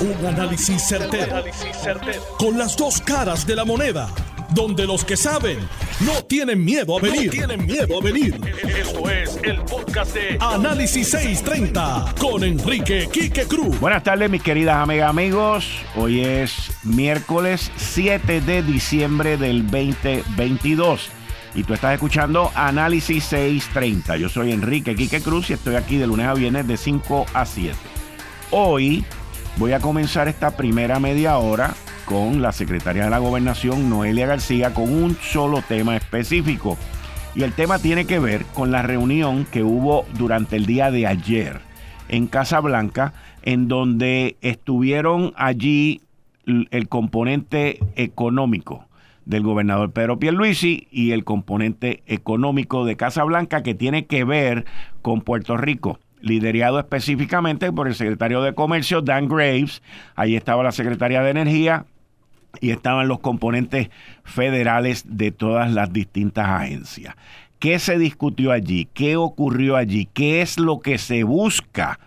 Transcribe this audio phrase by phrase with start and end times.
[0.00, 1.44] Un análisis certero,
[2.38, 4.08] Con las dos caras de la moneda.
[4.54, 5.58] Donde los que saben
[6.00, 7.30] no tienen miedo a venir.
[7.30, 8.40] tienen miedo a venir.
[8.78, 13.78] Esto es el podcast de Análisis 630 con Enrique Quique Cruz.
[13.78, 15.68] Buenas tardes, mis queridas amigas, amigos.
[15.94, 21.10] Hoy es miércoles 7 de diciembre del 2022.
[21.54, 24.16] Y tú estás escuchando Análisis 630.
[24.16, 27.44] Yo soy Enrique Quique Cruz y estoy aquí de lunes a viernes de 5 a
[27.44, 27.76] 7.
[28.52, 29.04] Hoy
[29.60, 31.74] voy a comenzar esta primera media hora
[32.06, 36.78] con la secretaria de la Gobernación, Noelia García, con un solo tema específico.
[37.34, 41.06] Y el tema tiene que ver con la reunión que hubo durante el día de
[41.06, 41.60] ayer
[42.08, 46.00] en Casa Blanca, en donde estuvieron allí
[46.46, 48.86] el componente económico
[49.26, 54.64] del gobernador Pedro Pierluisi y el componente económico de Casa Blanca que tiene que ver
[55.02, 59.82] con Puerto Rico liderado específicamente por el secretario de Comercio, Dan Graves.
[60.14, 61.86] Ahí estaba la secretaria de Energía
[62.60, 63.90] y estaban los componentes
[64.24, 67.14] federales de todas las distintas agencias.
[67.58, 68.88] ¿Qué se discutió allí?
[68.94, 70.08] ¿Qué ocurrió allí?
[70.12, 71.98] ¿Qué es lo que se busca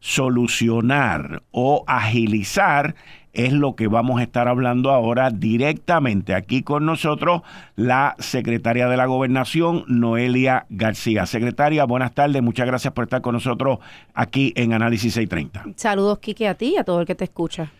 [0.00, 2.94] solucionar o agilizar
[3.34, 7.42] es lo que vamos a estar hablando ahora directamente aquí con nosotros,
[7.76, 11.26] la secretaria de la Gobernación, Noelia García.
[11.26, 13.78] Secretaria, buenas tardes, muchas gracias por estar con nosotros
[14.14, 15.74] aquí en Análisis 630.
[15.76, 17.70] Saludos, Quique, a ti y a todo el que te escucha.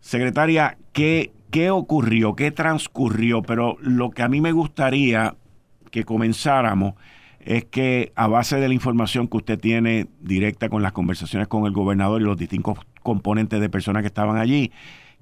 [0.00, 2.34] Secretaria, ¿qué, qué ocurrió?
[2.34, 3.42] ¿Qué transcurrió?
[3.42, 5.34] Pero lo que a mí me gustaría
[5.90, 6.94] que comenzáramos
[7.40, 11.66] es que a base de la información que usted tiene directa con las conversaciones con
[11.66, 14.72] el gobernador y los distintos componentes de personas que estaban allí,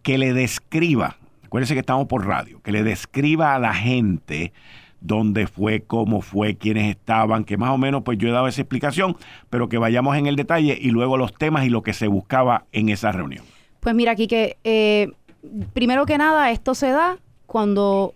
[0.02, 4.52] que le describa, acuérdense que estamos por radio, que le describa a la gente
[5.00, 8.60] dónde fue, cómo fue, quiénes estaban, que más o menos pues yo he dado esa
[8.60, 9.16] explicación,
[9.48, 12.64] pero que vayamos en el detalle y luego los temas y lo que se buscaba
[12.72, 13.44] en esa reunión.
[13.80, 15.10] Pues mira, aquí que eh,
[15.72, 18.14] primero que nada esto se da cuando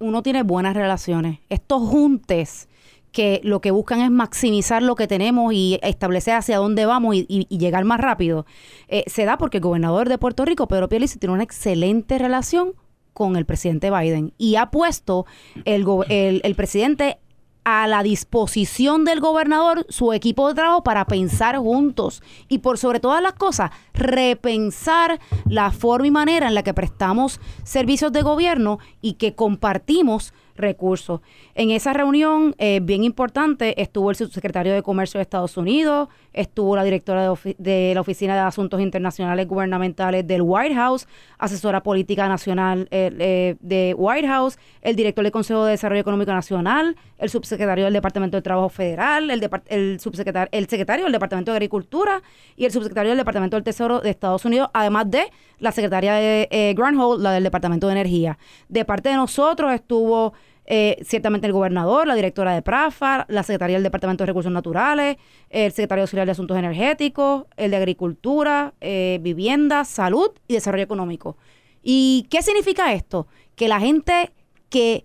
[0.00, 1.38] uno tiene buenas relaciones.
[1.48, 2.68] Estos juntes
[3.12, 7.46] que lo que buscan es maximizar lo que tenemos y establecer hacia dónde vamos y,
[7.50, 8.46] llegar más rápido,
[8.88, 12.74] eh, se da porque el gobernador de Puerto Rico, Pedro Pierluisi, tiene una excelente relación
[13.12, 15.26] con el presidente Biden y ha puesto
[15.64, 17.18] el, el, el presidente
[17.64, 23.00] a la disposición del gobernador su equipo de trabajo para pensar juntos y por sobre
[23.00, 28.78] todas las cosas repensar la forma y manera en la que prestamos servicios de gobierno
[29.02, 31.20] y que compartimos recursos.
[31.54, 36.76] En esa reunión, eh, bien importante, estuvo el subsecretario de Comercio de Estados Unidos, estuvo
[36.76, 41.06] la directora de, la Oficina de Asuntos Internacionales Gubernamentales del White House,
[41.38, 46.32] asesora política nacional eh, eh, de White House, el director del Consejo de Desarrollo Económico
[46.32, 51.56] Nacional, el subsecretario del Departamento de Trabajo Federal, el, subsecretario, el secretario del Departamento de
[51.56, 52.22] Agricultura
[52.56, 56.48] y el subsecretario del Departamento del Tesoro de Estados Unidos, además de la secretaria de
[56.50, 58.38] eh, Granholm, la del Departamento de Energía.
[58.68, 60.32] De parte de nosotros estuvo
[60.72, 65.16] eh, ciertamente el gobernador, la directora de PRAFAR, la secretaria del Departamento de Recursos Naturales,
[65.48, 71.36] el secretario auxiliar de Asuntos Energéticos, el de Agricultura, eh, Vivienda, Salud y Desarrollo Económico.
[71.82, 73.26] ¿Y qué significa esto?
[73.56, 74.30] Que la gente
[74.68, 75.04] que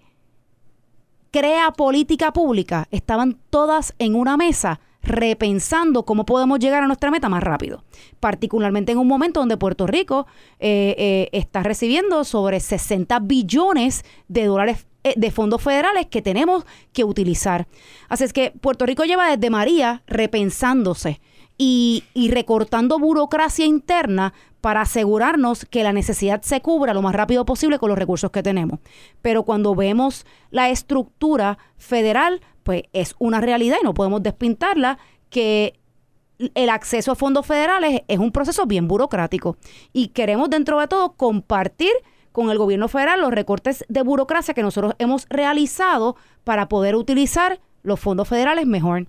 [1.32, 7.28] crea política pública estaban todas en una mesa repensando cómo podemos llegar a nuestra meta
[7.28, 7.84] más rápido.
[8.20, 10.28] Particularmente en un momento donde Puerto Rico
[10.60, 14.86] eh, está recibiendo sobre 60 billones de dólares
[15.16, 17.68] de fondos federales que tenemos que utilizar.
[18.10, 21.22] Así es que Puerto Rico lleva desde María repensándose
[21.58, 27.80] y, recortando burocracia interna para asegurarnos que la necesidad se cubra lo más rápido posible
[27.80, 28.80] con los recursos que tenemos.
[29.22, 34.98] Pero cuando vemos la estructura federal, pues es una realidad y no podemos despintarla
[35.30, 35.80] que
[36.56, 39.58] el acceso a fondos federales es un proceso bien burocrático
[39.94, 41.94] y queremos dentro de todo compartir
[42.36, 47.62] con el gobierno federal los recortes de burocracia que nosotros hemos realizado para poder utilizar
[47.82, 49.08] los fondos federales mejor.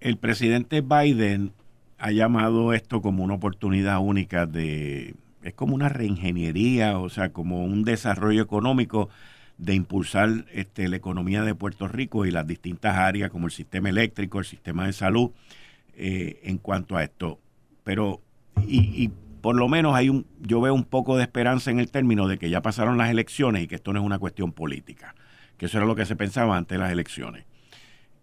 [0.00, 1.52] El presidente Biden
[1.98, 5.14] ha llamado esto como una oportunidad única de,
[5.44, 9.08] es como una reingeniería, o sea, como un desarrollo económico
[9.56, 13.90] de impulsar este, la economía de Puerto Rico y las distintas áreas como el sistema
[13.90, 15.30] eléctrico, el sistema de salud,
[15.94, 17.38] eh, en cuanto a esto.
[17.84, 18.20] Pero,
[18.66, 19.12] y, y
[19.44, 22.38] por lo menos hay un, yo veo un poco de esperanza en el término de
[22.38, 25.14] que ya pasaron las elecciones y que esto no es una cuestión política,
[25.58, 27.44] que eso era lo que se pensaba antes de las elecciones.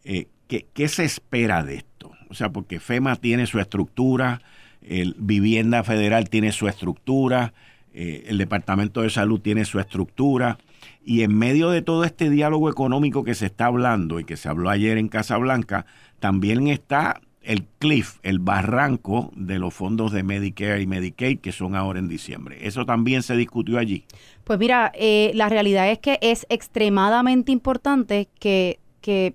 [0.04, 2.10] Eh, ¿qué, se espera de esto?
[2.32, 4.42] O sea, porque FEMA tiene su estructura,
[4.82, 7.54] el Vivienda Federal tiene su estructura,
[7.94, 10.58] eh, el Departamento de Salud tiene su estructura,
[11.06, 14.50] y en medio de todo este diálogo económico que se está hablando y que se
[14.50, 15.86] habló ayer en Casa Blanca,
[16.20, 17.22] también está
[17.52, 22.08] el cliff, el barranco de los fondos de Medicare y Medicaid que son ahora en
[22.08, 22.58] diciembre.
[22.62, 24.06] ¿Eso también se discutió allí?
[24.46, 29.34] Pues mira, eh, la realidad es que es extremadamente importante que, que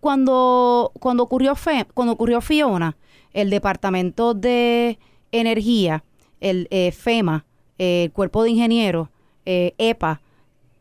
[0.00, 1.52] cuando, cuando, ocurrió
[1.92, 2.96] cuando ocurrió Fiona,
[3.34, 4.98] el Departamento de
[5.30, 6.02] Energía,
[6.40, 7.44] el eh, FEMA,
[7.76, 9.08] el Cuerpo de Ingenieros,
[9.44, 10.22] eh, EPA,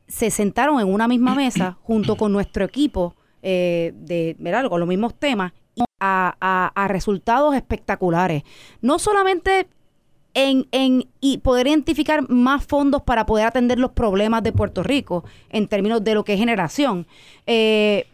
[0.07, 4.69] se sentaron en una misma mesa junto con nuestro equipo de, ¿verdad?
[4.69, 5.51] con los mismos temas
[6.03, 8.43] a, resultados espectaculares.
[8.81, 9.67] No solamente
[10.33, 15.23] en, en y poder identificar más fondos para poder atender los problemas de Puerto Rico
[15.49, 17.07] en términos de lo que es generación,
[17.45, 18.07] eh,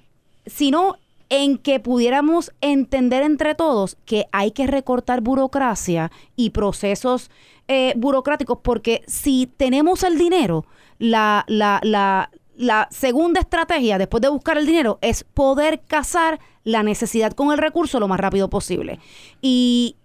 [0.46, 0.98] sino
[1.30, 7.30] en que pudiéramos entender entre todos que hay que recortar burocracia y procesos
[7.68, 10.66] eh, burocráticos, porque si tenemos el dinero,
[10.98, 16.40] la, la, la, la segunda estrategia, después de buscar el dinero, es poder casar
[16.70, 19.00] la necesidad con el recurso lo más rápido posible.
[19.42, 19.96] Y,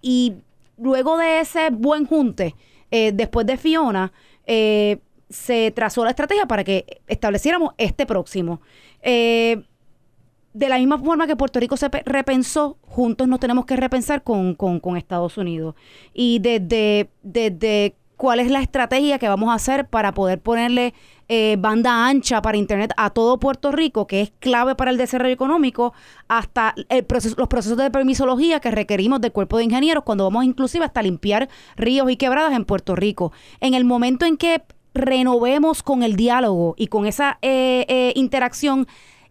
[0.77, 2.57] luego de ese buen junte,
[2.91, 4.13] eh, después de Fiona,
[4.47, 8.61] eh, se trazó la estrategia para que estableciéramos este próximo.
[9.03, 9.63] Eh,
[10.53, 14.55] de la misma forma que Puerto Rico se repensó, juntos nos tenemos que repensar con,
[14.55, 15.75] con Estados Unidos.
[16.13, 20.95] Y desde, desde cuál es la estrategia que vamos a hacer para poder ponerle
[21.29, 25.35] eh, banda ancha para Internet a todo Puerto Rico, que es clave para el desarrollo
[25.35, 25.93] económico,
[26.27, 26.75] hasta
[27.37, 31.51] los procesos de permisología que requerimos del cuerpo de ingenieros cuando vamos inclusive hasta limpiar
[31.77, 33.31] ríos y quebradas en Puerto Rico.
[33.61, 34.63] En el momento en que
[34.95, 38.87] renovemos con el diálogo y con esa eh, eh, interacción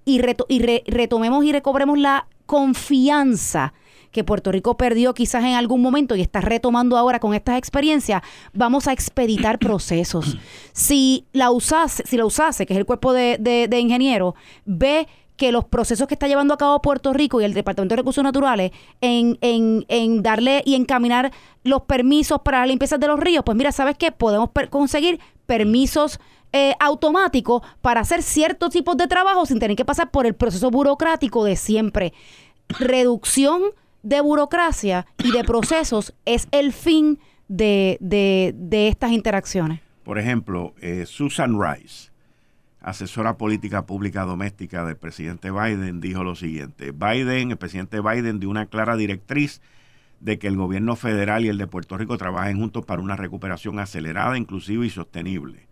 [0.06, 3.74] y retomemos y recobremos la confianza
[4.14, 8.22] que Puerto Rico perdió quizás en algún momento y está retomando ahora con estas experiencias,
[8.54, 10.38] vamos a expeditar procesos.
[10.72, 15.52] Si la usase, si la usase, que es el cuerpo de, de, ingenieros, ve que
[15.52, 18.72] los procesos que está llevando a cabo Puerto Rico y el Departamento de Recursos Naturales
[19.02, 21.34] en, en, en darle y encaminar
[21.64, 24.12] los permisos para la limpieza de los ríos, pues mira, ¿sabes qué?
[24.12, 26.20] Podemos conseguir permisos
[26.56, 30.70] eh, automáticos para hacer ciertos tipos de trabajo sin tener que pasar por el proceso
[30.70, 32.14] burocrático de siempre.
[32.70, 33.64] Reducción
[34.04, 37.98] de burocracia y de procesos es el fin de,
[38.72, 39.80] estas interacciones.
[40.04, 42.12] Por ejemplo, eh, Susan Rice,
[42.82, 46.92] asesora política pública doméstica del presidente Biden, dijo lo siguiente.
[46.92, 49.62] Biden, el presidente Biden dio una clara directriz
[50.20, 53.80] de que el gobierno federal y el de Puerto Rico trabajen juntos para una recuperación
[53.80, 55.68] acelerada, inclusiva y sostenible.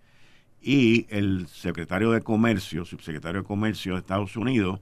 [0.62, 4.80] Y el secretario de Comercio, subsecretario de Comercio de Estados Unidos,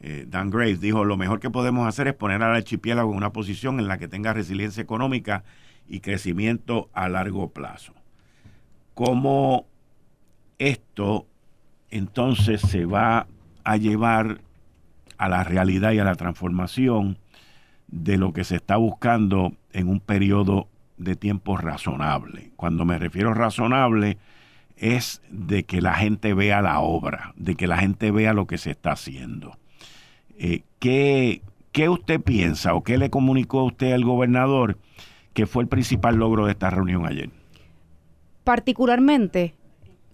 [0.00, 3.32] eh, Dan Graves dijo, lo mejor que podemos hacer es poner al archipiélago en una
[3.32, 5.44] posición en la que tenga resiliencia económica
[5.88, 7.94] y crecimiento a largo plazo.
[8.94, 9.66] ¿Cómo
[10.58, 11.26] esto
[11.90, 13.26] entonces se va
[13.64, 14.40] a llevar
[15.16, 17.18] a la realidad y a la transformación
[17.88, 22.52] de lo que se está buscando en un periodo de tiempo razonable?
[22.56, 24.18] Cuando me refiero a razonable,
[24.76, 28.58] es de que la gente vea la obra, de que la gente vea lo que
[28.58, 29.58] se está haciendo.
[30.38, 34.78] Eh, ¿qué, usted piensa o qué le comunicó usted al gobernador
[35.34, 37.30] que fue el principal logro de esta reunión ayer?
[38.44, 39.54] Particularmente,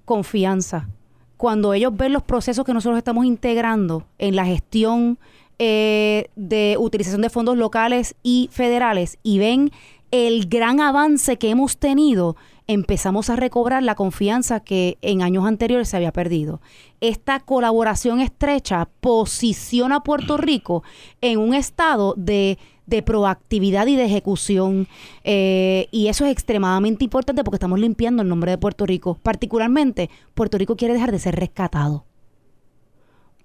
[0.05, 0.89] confianza.
[1.37, 5.19] Cuando ellos ven los procesos que nosotros estamos integrando en la gestión
[5.59, 9.71] eh, de utilización de fondos locales y federales y ven
[10.11, 15.89] el gran avance que hemos tenido, empezamos a recobrar la confianza que en años anteriores
[15.89, 16.61] se había perdido.
[17.01, 20.83] Esta colaboración estrecha posiciona a Puerto Rico
[21.21, 22.59] en un estado de,
[23.05, 24.89] proactividad y de ejecución.
[25.25, 29.19] Eh, y eso es extremadamente importante porque estamos limpiando el nombre de Puerto Rico.
[29.23, 32.07] Particularmente, Puerto Rico quiere dejar de ser rescatado.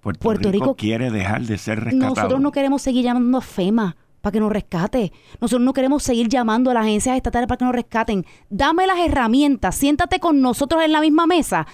[0.01, 2.15] Puerto, Rico, quiere dejar de ser rescatado.
[2.15, 5.11] Nosotros no queremos seguir llamando a FEMA para que nos rescate.
[5.39, 8.25] Nosotros no queremos seguir llamando a las agencias estatales para que nos rescaten.
[8.49, 11.67] Dame las herramientas, siéntate con nosotros en la misma mesa.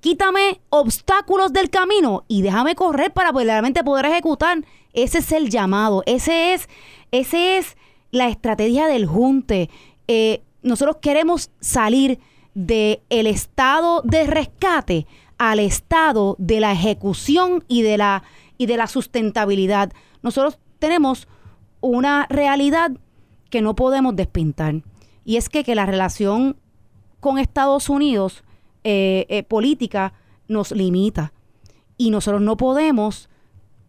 [0.00, 4.64] Quítame obstáculos del camino y déjame correr para verdaderamente poder ejecutar.
[4.92, 6.68] Ese es el llamado, ese es,
[7.12, 7.76] ese es
[8.10, 9.70] la estrategia del junte.
[10.08, 12.18] Eh, nosotros queremos salir
[12.54, 15.06] del el estado de rescate
[15.38, 18.22] al estado de la ejecución y de la,
[18.58, 19.92] y de la sustentabilidad.
[20.22, 21.26] Nosotros tenemos
[21.82, 22.92] una realidad
[23.50, 24.82] que no podemos despintar.
[25.26, 26.56] Y es que, que la relación
[27.20, 28.42] con Estados Unidos
[28.84, 30.14] eh, eh, política
[30.48, 31.32] nos limita.
[31.98, 33.28] Y nosotros no podemos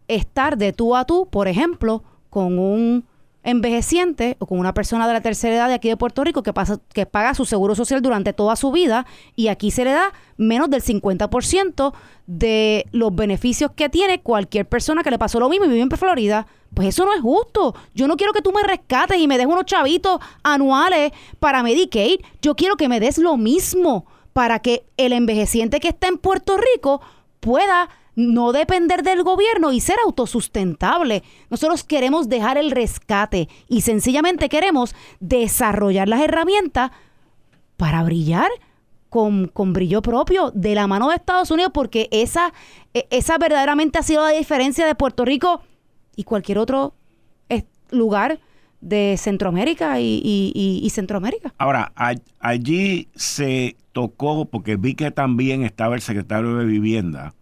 [0.06, 3.06] estar de tú a tú, por ejemplo, con un
[3.44, 6.52] envejeciente o con una persona de la tercera edad de aquí de Puerto Rico que,
[6.52, 10.12] pasa, que paga su seguro social durante toda su vida y aquí se le da
[10.36, 11.92] menos del 50%
[12.26, 15.90] de los beneficios que tiene cualquier persona que le pasó lo mismo y vive en
[15.90, 16.46] Florida.
[16.72, 17.74] Pues eso no es justo.
[17.94, 22.20] Yo no quiero que tú me rescates y me des unos chavitos anuales para Medicaid.
[22.42, 26.56] Yo quiero que me des lo mismo para que el envejeciente que está en Puerto
[26.56, 27.00] Rico
[27.40, 31.22] pueda no depender del gobierno y ser autosustentable.
[31.50, 36.90] Nosotros queremos dejar el rescate y sencillamente queremos desarrollar las herramientas
[37.76, 38.48] para brillar
[39.08, 42.52] con, brillo propio de la mano de Estados Unidos porque esa,
[42.94, 45.62] e, esa verdaderamente ha sido la diferencia de Puerto Rico
[46.16, 46.94] y cualquier otro
[47.90, 48.40] lugar
[48.80, 51.54] de Centroamérica y, Centroamérica.
[51.58, 51.92] Ahora,
[52.38, 57.34] allí se tocó, porque vi que también estaba el secretario de Vivienda,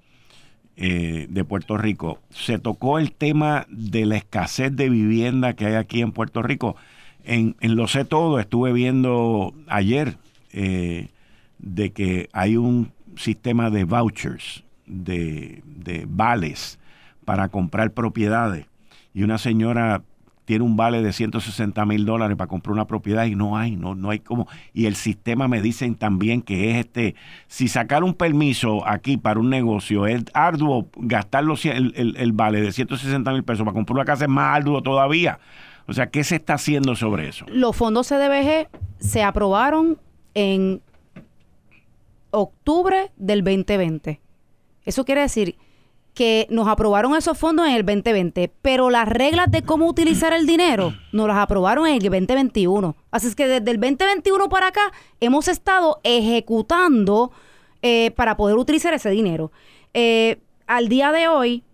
[0.77, 5.75] eh, de Puerto Rico, se tocó el tema de la escasez de vivienda que hay
[5.75, 6.77] aquí en Puerto Rico.
[7.25, 10.17] En, Lo sé todo, estuve viendo ayer
[10.53, 11.09] eh,
[11.59, 16.79] de que hay un sistema de vouchers, de, de vales
[17.25, 18.67] para comprar propiedades.
[19.15, 20.03] Y una señora
[20.45, 23.95] tiene un vale de 160 mil dólares para comprar una propiedad y no hay, no,
[23.95, 24.49] no hay como.
[24.73, 27.15] Y el sistema me dicen también que es este,
[27.47, 32.73] si sacar un permiso aquí para un negocio es arduo, gastar el, el, vale de
[32.73, 35.39] 160 mil pesos para comprar una casa es más arduo todavía.
[35.87, 37.45] O sea, ¿qué se está haciendo sobre eso?
[37.49, 38.69] Los fondos CDBG
[38.99, 39.99] se aprobaron
[40.35, 40.81] en
[42.31, 44.21] octubre del 2020.
[44.85, 45.57] Eso quiere decir
[46.15, 50.47] que nos aprobaron esos fondos en el 2020, pero las reglas de cómo utilizar el
[50.47, 52.95] dinero nos las aprobaron en el 2021.
[53.11, 57.33] Así es que desde el 2021 para acá hemos estado ejecutando
[57.81, 59.53] eh, para poder utilizar ese dinero.
[59.95, 61.65] Eh, al día de hoy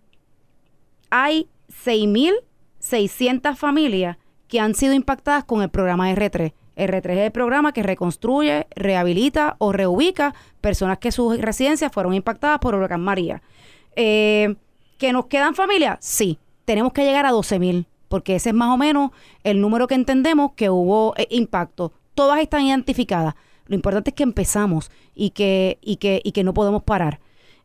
[1.09, 1.49] hay
[1.83, 4.17] 6.600 familias
[4.47, 6.53] que han sido impactadas con el programa R3.
[6.77, 12.59] R3 es el programa que reconstruye, rehabilita o reubica personas que sus residencias fueron impactadas
[12.59, 13.41] por huracán María.
[13.95, 14.55] Eh,
[14.97, 15.97] ¿Que nos quedan familias?
[16.01, 19.11] Sí, tenemos que llegar a 12 mil, porque ese es más o menos
[19.43, 21.93] el número que entendemos que hubo eh, impacto.
[22.15, 23.35] Todas están identificadas.
[23.67, 27.19] Lo importante es que empezamos y que, y que, y que no podemos parar.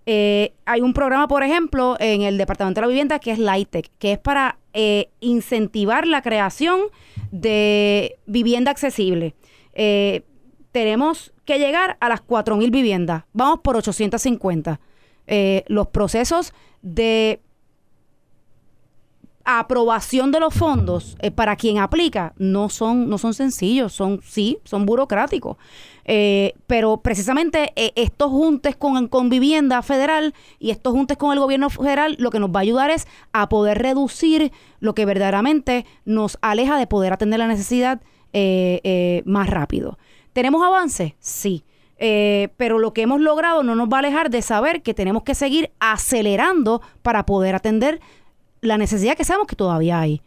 [0.06, 3.90] Eh, hay un programa, por ejemplo, en el Departamento de la Vivienda que es LITEC,
[3.98, 4.58] que es para
[5.20, 6.80] incentivar la creación
[7.30, 9.34] de vivienda accesible.
[10.72, 12.22] tenemos que llegar a las
[12.56, 13.24] mil viviendas.
[13.32, 14.80] Vamos por 850.
[15.26, 16.52] Eh, los procesos
[16.82, 17.40] de
[19.46, 24.58] aprobación de los fondos eh, para quien aplica no son no son sencillos son sí
[24.64, 25.56] son burocráticos.
[26.06, 31.70] Eh, pero precisamente estos juntes con, con vivienda federal y estos juntes con el gobierno
[31.70, 36.38] federal lo que nos va a ayudar es a poder reducir lo que verdaderamente nos
[36.42, 38.02] aleja de poder atender la necesidad
[39.24, 39.98] más rápido.
[40.32, 41.64] Tenemos avances sí
[41.98, 45.22] eh, pero lo que hemos logrado no nos va a alejar de saber que tenemos
[45.22, 48.00] que seguir acelerando para poder atender
[48.60, 50.20] la necesidad que sabemos que todavía hay.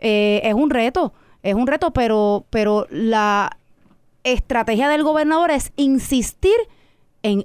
[0.00, 1.12] Eh, es un reto,
[1.42, 3.56] es un reto, pero, pero la
[4.24, 6.56] estrategia del gobernador es insistir
[7.22, 7.44] en,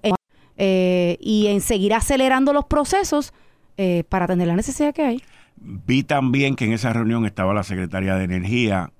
[0.57, 3.34] eh, y en seguir acelerando los procesos
[4.10, 5.24] para atender la necesidad que hay.
[5.55, 8.91] Vi también que en esa reunión estaba la secretaria de Energía,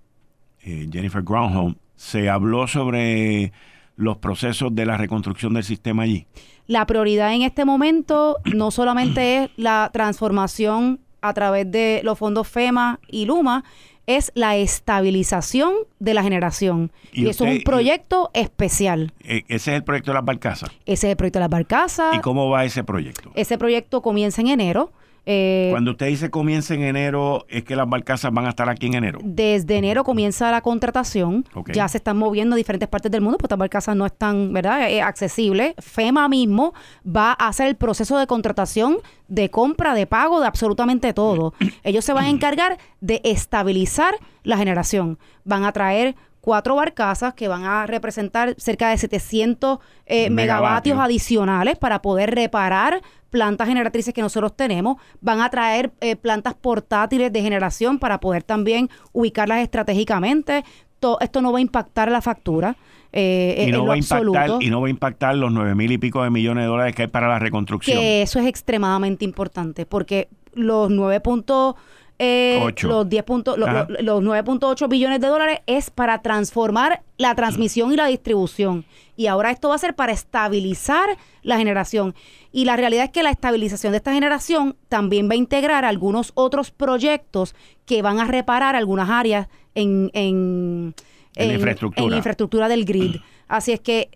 [0.60, 1.78] Jennifer Granholm.
[1.96, 3.54] Se habló sobre
[3.98, 6.26] los procesos de la reconstrucción del sistema allí?
[6.68, 12.48] La prioridad en este momento no solamente es la transformación a través de los fondos
[12.48, 13.64] FEMA y LUMA,
[14.06, 16.92] es la estabilización de la generación.
[17.12, 19.12] Y, eso es un proyecto especial.
[19.22, 20.72] E, ¿Ese es el proyecto de las barcazas?
[20.86, 22.16] Ese es el proyecto de las barcazas.
[22.16, 23.32] ¿Y cómo va ese proyecto?
[23.36, 24.92] Ese proyecto comienza en enero.
[25.30, 28.86] Eh, Cuando usted dice comienza en enero, ¿es que las barcazas van a estar aquí
[28.86, 29.20] en enero?
[29.22, 31.44] Desde enero comienza la contratación.
[31.74, 34.90] Ya se están moviendo a diferentes partes del mundo, porque estas barcazas no están, ¿verdad?,
[34.90, 35.74] eh, accesibles.
[35.80, 36.74] FEMA mismo
[37.06, 41.54] va a hacer el proceso de contratación, de compra, de pago, de absolutamente todo.
[41.84, 45.20] Ellos se van a encargar de estabilizar la generación.
[45.44, 46.16] Van a traer
[46.48, 53.02] cuatro barcazas que van a representar cerca de 700 eh, megavatios adicionales para poder reparar
[53.30, 58.44] plantas generatrices que nosotros tenemos, van a traer eh, plantas portátiles de generación para poder
[58.44, 60.64] también ubicarlas estratégicamente.
[61.00, 62.76] Todo, esto no va a impactar la factura.
[63.14, 65.98] Eh, y, no va a impactar, y no va a impactar los nueve mil y
[65.98, 67.98] pico de millones de dólares que hay para la reconstrucción.
[67.98, 71.76] Que eso es extremadamente importante, porque los nueve puntos
[72.20, 77.96] eh, los 10 puntos, los, 9.8 billones de dólares es para transformar la transmisión y
[77.96, 78.86] la distribución.
[79.16, 81.10] Y ahora esto va a ser para estabilizar
[81.44, 82.16] la generación.
[82.52, 86.32] Y la realidad es que la estabilización de esta generación también va a integrar algunos
[86.34, 87.56] otros proyectos
[87.86, 90.96] que van a reparar algunas áreas en, en,
[91.36, 92.08] en, infraestructura.
[92.08, 93.18] en infraestructura del grid.
[93.48, 94.10] Así es que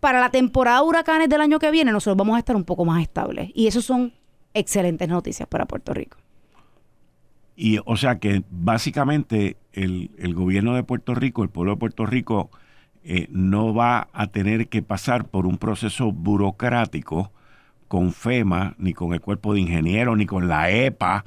[0.00, 2.84] para la temporada de huracanes del año que viene nosotros vamos a estar un poco
[2.84, 3.50] más estables.
[3.54, 4.12] Y eso son
[4.54, 6.18] excelentes noticias para Puerto Rico.
[7.60, 12.50] Y o sea que básicamente el, gobierno de Puerto Rico, el pueblo de Puerto Rico,
[13.02, 17.32] eh, no va a tener que pasar por un proceso burocrático
[17.88, 21.24] con FEMA, ni con el cuerpo de ingenieros, ni con la EPA,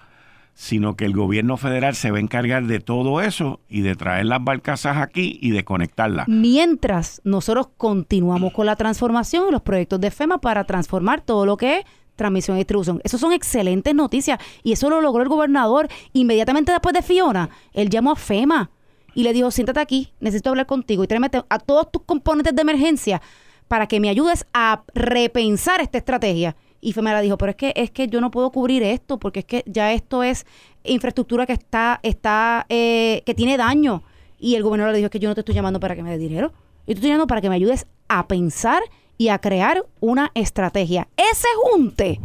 [0.54, 4.28] sino que el gobierno federal se va a encargar de todo eso y de traer
[4.28, 6.30] las barcazas aquí y de conectarlas.
[6.30, 11.58] Mientras nosotros continuamos con la transformación y los proyectos de FEMA para transformar todo lo
[11.58, 13.02] que es transmisión y distribución.
[13.04, 17.50] Eso son excelentes noticias y eso lo logró el gobernador inmediatamente después de Fiona.
[17.74, 18.72] Él llamó a FEMA
[19.14, 22.62] y le dijo, siéntate aquí, necesito hablar contigo y tráeme a todos tus componentes de
[22.62, 23.22] emergencia
[23.68, 26.56] para que me ayudes a repensar esta estrategia.
[26.82, 29.40] Y FEMA le dijo, pero es que, es que yo no puedo cubrir esto porque
[29.40, 30.46] es que ya esto es
[30.84, 34.04] infraestructura que está, está eh, que tiene daño.
[34.40, 36.10] Y el gobernador le dijo, es que yo no te estoy llamando para que me
[36.10, 36.52] dé dinero.
[36.88, 38.82] Yo te estoy llamando para que me ayudes a pensar
[39.22, 41.08] y a crear una estrategia.
[41.16, 42.20] Ese junte,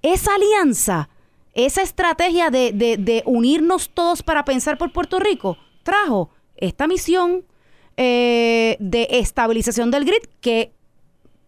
[0.00, 1.10] esa alianza,
[1.52, 7.44] esa estrategia de, unirnos todos para pensar por Puerto Rico, trajo esta misión
[7.98, 10.72] eh, de estabilización del grid que,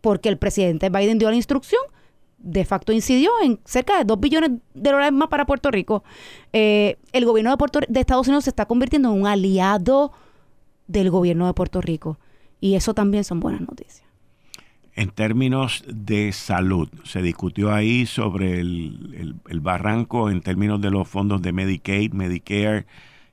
[0.03, 1.81] porque el presidente Biden dio la instrucción,
[2.37, 6.05] de facto incidió en cerca de 2 billones de dólares más para Puerto Rico.
[6.53, 10.13] Eh, el gobierno de, Estados Unidos se está convirtiendo en un aliado
[10.89, 12.19] del gobierno de Puerto Rico.
[12.61, 13.92] Y eso también son buenas noticias.
[14.95, 21.41] En términos de salud, se discutió ahí sobre el, barranco en términos de los fondos
[21.41, 22.85] de Medicaid, Medicare,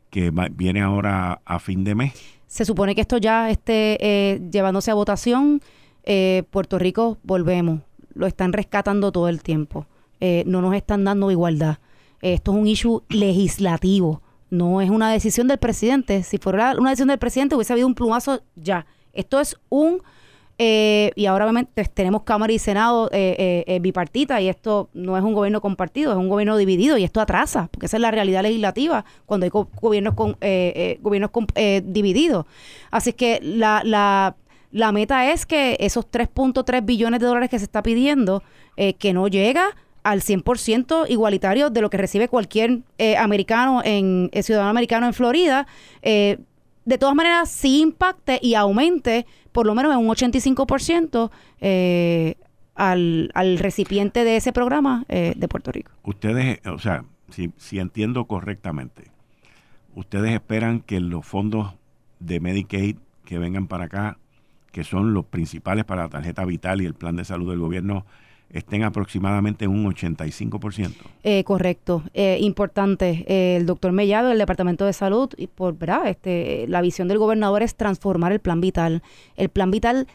[0.09, 2.13] que viene ahora a fin de mes.
[2.47, 5.61] Se supone que esto ya esté eh, llevándose a votación.
[6.03, 7.81] Eh, Puerto Rico, volvemos,
[8.13, 9.85] lo están rescatando todo el tiempo.
[10.21, 11.79] Eh, no nos están dando igualdad.
[12.21, 16.23] esto es un issue legislativo, no es una decisión del presidente.
[16.23, 18.85] Si fuera una decisión del presidente hubiese habido un plumazo ya.
[19.11, 20.01] Esto es un
[20.61, 25.23] eh, y ahora obviamente tenemos Cámara y Senado eh, eh, bipartita y esto no es
[25.23, 28.43] un gobierno compartido, es un gobierno dividido y esto atrasa, porque esa es la realidad
[28.43, 30.35] legislativa cuando hay gobiernos, con,
[30.99, 31.31] gobiernos
[31.83, 32.45] divididos.
[32.91, 34.35] Así que la, la,
[34.73, 38.43] la meta es que esos 3.3 billones de dólares que se está pidiendo,
[38.75, 42.79] que no llega al 100% igualitario de lo que recibe cualquier
[43.17, 45.67] americano en ciudadano americano en Florida,
[46.89, 51.29] de todas maneras sí impacte y aumente por lo menos en un 85%
[51.61, 52.33] eh,
[52.73, 55.91] al, al recipiente de ese programa eh, de Puerto Rico.
[56.03, 59.03] Ustedes, o sea, si, si entiendo correctamente,
[59.93, 61.75] ustedes esperan que los fondos
[62.19, 64.17] de Medicaid que vengan para acá,
[64.71, 68.07] que son los principales para la tarjeta vital y el plan de salud del gobierno,
[68.51, 70.93] estén aproximadamente en un 85%.
[71.23, 73.25] Eh, correcto, eh, importante.
[73.27, 77.17] Eh, el doctor Mellado, del Departamento de Salud, y por verdad, este, la visión del
[77.17, 79.03] gobernador es transformar el plan vital.
[79.35, 80.07] El plan vital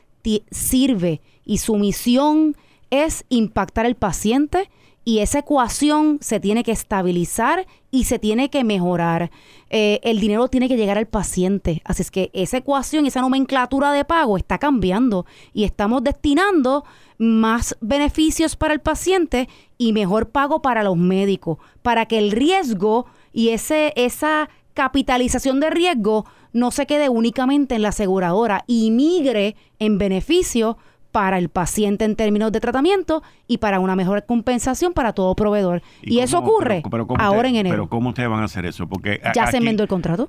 [0.51, 2.57] sirve y su misión
[2.91, 4.71] es impactar al paciente
[5.05, 9.31] y esa ecuación se tiene que estabilizar y se tiene que mejorar.
[9.69, 11.83] Eh, el dinero tiene que llegar al paciente.
[11.85, 16.85] Así es que esa ecuación, esa nomenclatura de pago está cambiando y estamos destinando
[17.19, 23.07] más beneficios para el paciente y mejor pago para los médicos, para que el riesgo
[23.33, 29.57] y ese, esa capitalización de riesgo no se quede únicamente en la aseguradora y migre
[29.79, 30.79] en beneficio
[31.15, 35.81] para el paciente en términos de tratamiento y para una mejor compensación para todo proveedor.
[36.03, 36.83] Y, eso ocurre
[37.21, 37.73] ahora en enero.
[37.73, 38.89] Pero ¿cómo ustedes van a hacer eso?
[38.89, 40.29] Porque ya se enmendó el contrato.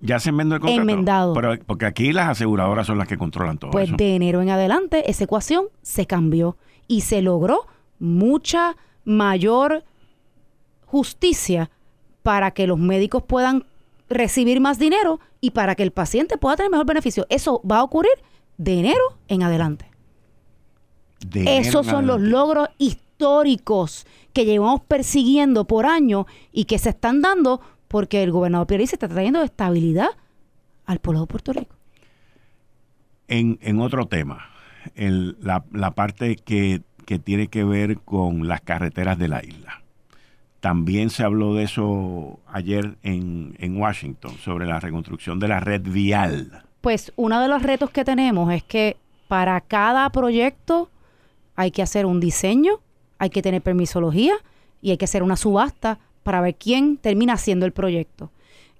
[0.00, 0.80] Ya se enmendó el contrato.
[0.80, 1.34] Enmendado.
[1.34, 3.96] Pero, porque aquí las aseguradoras son las que controlan todo pues eso.
[3.96, 6.56] Pues de enero en adelante esa ecuación se cambió
[6.86, 7.66] y se logró
[7.98, 9.82] mucha mayor
[10.86, 11.68] justicia
[12.22, 13.64] para que los médicos puedan
[14.08, 17.26] recibir más dinero y para que el paciente pueda tener mejor beneficio.
[17.28, 18.12] Eso va a ocurrir
[18.56, 19.91] de enero en adelante.
[21.34, 27.60] Esos son los logros históricos que llevamos persiguiendo por años y que se están dando
[27.88, 30.08] porque el gobernador Pierre está trayendo estabilidad
[30.86, 31.76] al pueblo de Puerto Rico.
[33.28, 34.46] En, en otro tema,
[34.96, 36.82] la, parte que,
[37.24, 39.82] tiene que ver con las carreteras de la isla.
[40.60, 45.82] También se habló de eso ayer en, en Washington, sobre la reconstrucción de la red
[45.82, 46.62] vial.
[46.80, 48.96] Pues uno de los retos que tenemos es que
[49.28, 50.88] para cada proyecto
[51.56, 52.80] hay que hacer un diseño,
[53.18, 54.34] hay que tener permisología
[54.80, 58.30] y hay que hacer una subasta para ver quién termina haciendo el proyecto.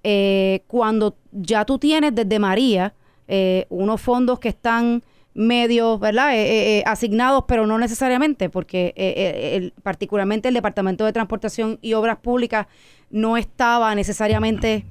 [0.03, 2.93] Eh, cuando ya tú tienes desde María
[3.27, 5.01] eh, unos fondos que están
[5.33, 6.31] medios, ¿verdad?
[6.35, 12.67] Eh, asignados, pero no necesariamente, porque particularmente el Departamento de Transportación y Obras Públicas
[13.09, 14.85] no estaba necesariamente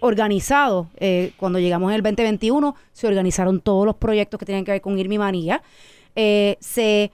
[0.00, 0.88] organizado.
[1.36, 4.98] cuando llegamos en el 2021, se organizaron todos los proyectos que tenían que ver con
[4.98, 5.62] Irmi María.
[6.14, 7.12] Se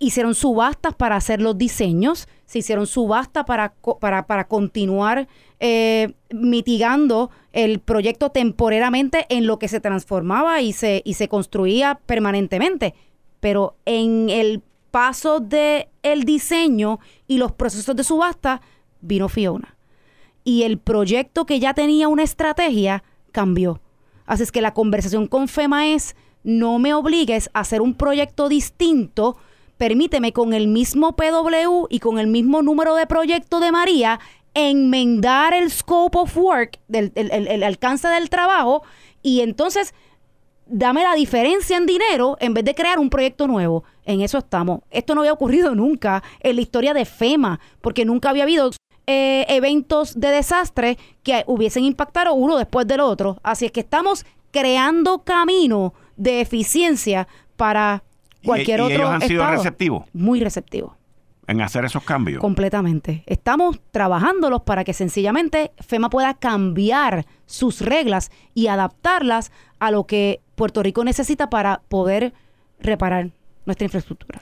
[0.00, 5.28] hicieron subastas para hacer los diseños, se hicieron subastas para, para, para continuar
[5.60, 12.00] eh, mitigando el proyecto temporeramente en lo que se transformaba y se, y se construía
[12.06, 12.94] permanentemente.
[13.40, 18.60] Pero en el paso del el diseño y los procesos de subasta
[19.00, 19.76] vino Fiona.
[20.44, 23.02] Y el proyecto que ya tenía una estrategia
[23.32, 23.80] cambió.
[24.26, 28.48] Así es que la conversación con FEMA es, no me obligues a hacer un proyecto
[28.48, 29.36] distinto
[29.76, 34.20] permíteme con el mismo PW y con el mismo número de proyecto de María
[34.54, 38.82] enmendar el scope of work, del, el, alcance del trabajo,
[39.20, 39.94] y entonces
[40.66, 43.82] dame la diferencia en dinero en vez de crear un proyecto nuevo.
[44.04, 44.80] En eso estamos.
[44.90, 48.70] Esto no había ocurrido nunca en la historia de FEMA, porque nunca había habido
[49.06, 53.38] eh, eventos de desastre que hubiesen impactado uno después del otro.
[53.42, 58.02] Así es que estamos creando camino de eficiencia para
[58.44, 60.04] cualquier otro ellos han sido receptivos.
[60.12, 60.92] Muy receptivos.
[61.46, 62.40] En hacer esos cambios.
[62.40, 63.22] Completamente.
[63.26, 70.40] Estamos trabajándolos para que sencillamente FEMA pueda cambiar sus reglas y adaptarlas a lo que
[70.54, 72.32] Puerto Rico necesita para poder
[72.80, 73.30] reparar
[73.66, 74.40] nuestra infraestructura.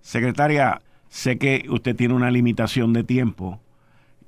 [0.00, 0.80] Secretaria,
[1.10, 3.60] sé que usted tiene una limitación de tiempo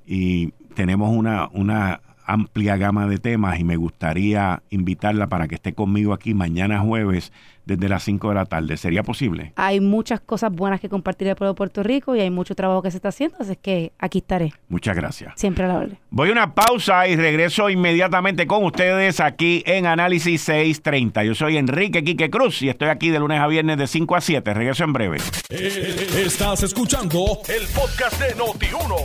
[0.05, 5.73] y tenemos una, una amplia gama de temas y me gustaría invitarla para que esté
[5.73, 7.31] conmigo aquí mañana jueves
[7.65, 8.77] desde las 5 de la tarde.
[8.77, 9.53] ¿Sería posible?
[9.55, 12.81] Hay muchas cosas buenas que compartir el pueblo de Puerto Rico y hay mucho trabajo
[12.81, 14.53] que se está haciendo, así que aquí estaré.
[14.69, 15.33] Muchas gracias.
[15.35, 15.97] Siempre a la orden.
[16.09, 21.23] Voy a una pausa y regreso inmediatamente con ustedes aquí en Análisis 630.
[21.23, 24.21] Yo soy Enrique Quique Cruz y estoy aquí de lunes a viernes de 5 a
[24.21, 24.53] 7.
[24.53, 25.17] Regreso en breve.
[25.49, 28.95] Estás escuchando el podcast de Noti1.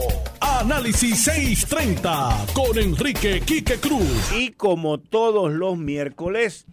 [0.40, 4.32] Análisis 630 con Enrique Quique Cruz.
[4.36, 6.66] Y como todos los miércoles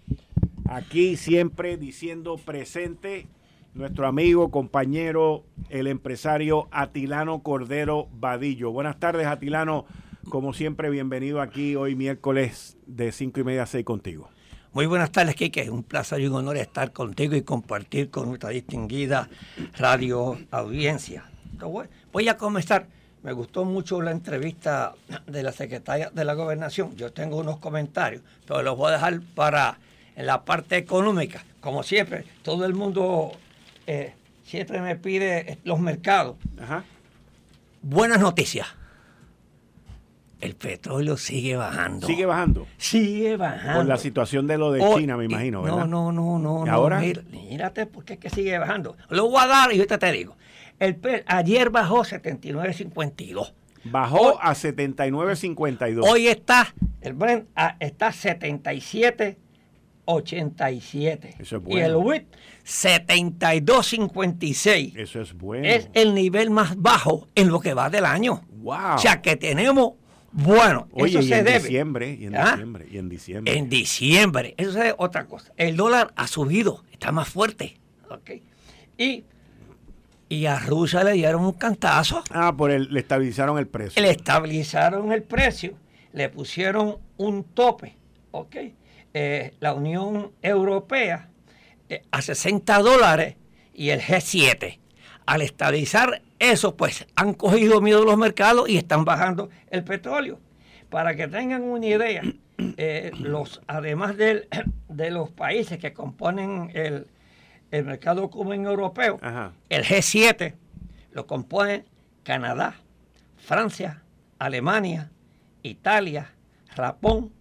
[0.67, 3.27] Aquí siempre diciendo presente
[3.75, 8.71] nuestro amigo, compañero, el empresario Atilano Cordero Vadillo.
[8.71, 9.85] Buenas tardes, Atilano.
[10.27, 14.29] Como siempre, bienvenido aquí hoy miércoles de cinco y media a 6 contigo.
[14.73, 15.69] Muy buenas tardes, Kike.
[15.69, 19.29] Un placer y un honor estar contigo y compartir con nuestra distinguida
[19.77, 21.29] radio audiencia.
[22.11, 22.87] Voy a comenzar.
[23.21, 24.95] Me gustó mucho la entrevista
[25.27, 26.95] de la secretaria de la Gobernación.
[26.95, 29.77] Yo tengo unos comentarios, pero los voy a dejar para
[30.15, 33.31] en la parte económica, como siempre, todo el mundo
[33.87, 36.37] eh, siempre me pide los mercados.
[37.81, 38.67] Buenas noticias.
[40.41, 42.05] El petróleo sigue bajando.
[42.05, 42.67] ¿Sigue bajando?
[42.77, 43.79] Sigue bajando.
[43.79, 45.87] Por la situación de lo de China, me imagino, ¿verdad?
[45.87, 46.71] No, no, no, no.
[46.71, 46.99] ahora?
[46.99, 48.95] mírate porque es que sigue bajando.
[49.09, 50.35] Lo voy a dar y ahorita te digo.
[50.77, 53.53] El ayer bajó 79.52.
[53.85, 56.03] Bajó a 79.52.
[56.03, 59.37] Hoy está, el Brent ah, está 77
[60.05, 61.35] 87.
[61.39, 61.79] Eso es bueno.
[61.79, 62.23] Y el WIT
[62.65, 64.97] 72.56.
[64.97, 65.67] Eso es bueno.
[65.67, 68.45] Es el nivel más bajo en lo que va del año.
[68.57, 68.95] Wow.
[68.95, 69.95] O sea que tenemos,
[70.31, 71.59] bueno, eso se en debe.
[71.59, 72.51] Diciembre, y en ¿Ah?
[72.51, 73.57] diciembre, y en diciembre.
[73.57, 75.53] En diciembre, eso es otra cosa.
[75.57, 77.77] El dólar ha subido, está más fuerte.
[78.09, 78.41] Okay.
[78.97, 79.25] Y,
[80.29, 82.23] y a Rusia le dieron un cantazo.
[82.29, 84.01] Ah, por el, le estabilizaron el precio.
[84.01, 85.73] Le estabilizaron el precio,
[86.13, 87.97] le pusieron un tope.
[88.35, 88.55] ¿ok?
[89.17, 91.29] Eh, la Unión Europea
[91.87, 93.37] eh, a 60 dólares
[93.73, 94.77] y el G7.
[95.25, 100.41] Al estabilizar eso, pues han cogido miedo los mercados y están bajando el petróleo.
[100.89, 102.23] Para que tengan una idea,
[102.57, 104.49] eh, los, además de,
[104.89, 107.07] de, los países que componen el,
[107.85, 109.21] mercado común europeo,
[109.69, 110.55] el G7
[111.13, 111.85] lo componen
[112.23, 112.75] Canadá,
[113.37, 114.03] Francia,
[114.39, 115.09] Alemania,
[115.63, 116.33] Italia,
[116.75, 117.31] Japón,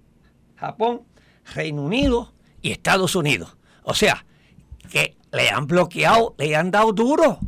[0.55, 1.03] Japón
[1.55, 3.57] Reino Unido y Estados Unidos.
[3.83, 4.25] O sea,
[4.91, 7.39] que le han bloqueado, le han dado duro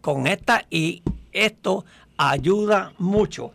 [0.00, 1.84] con esta y esto
[2.16, 3.52] ayuda mucho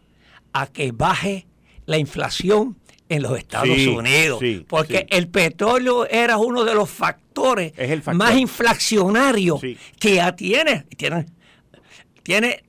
[0.54, 1.48] a que baje
[1.86, 4.40] la inflación en los Estados Unidos.
[4.68, 7.74] porque el petróleo era uno de los factores
[8.14, 9.60] más inflacionarios
[10.00, 10.86] que tiene.
[10.96, 11.26] Tiene,
[12.24, 12.64] tiene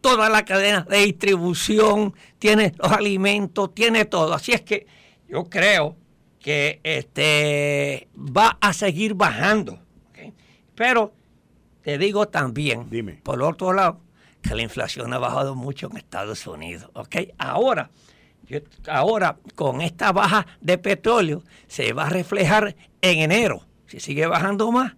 [0.00, 4.32] toda la cadena de distribución, tiene los alimentos, tiene todo.
[4.34, 4.86] Así es que
[5.28, 5.96] yo creo
[6.40, 9.80] que este, va a seguir bajando.
[10.74, 11.12] Pero
[11.82, 12.88] te digo también,
[13.22, 14.00] por otro lado,
[14.42, 16.90] que la inflación ha bajado mucho en Estados Unidos.
[16.94, 17.16] ¿ok?
[17.38, 17.90] Ahora,
[18.88, 24.70] ahora, con esta baja de petróleo, se va a reflejar en enero, si sigue bajando
[24.70, 24.94] más,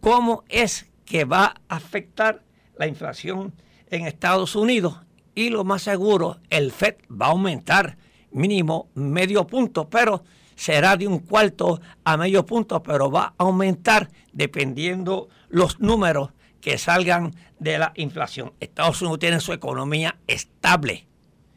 [0.00, 2.42] cómo es que va a afectar
[2.76, 3.54] la inflación
[3.90, 5.00] en Estados Unidos.
[5.34, 7.96] Y lo más seguro, el FED va a aumentar
[8.34, 10.22] mínimo medio punto, pero
[10.54, 16.78] será de un cuarto a medio punto, pero va a aumentar dependiendo los números que
[16.78, 18.52] salgan de la inflación.
[18.60, 21.06] Estados Unidos tiene su economía estable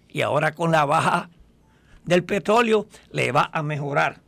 [0.10, 1.30] y ahora con la baja
[2.06, 4.22] del petróleo le va a mejorar.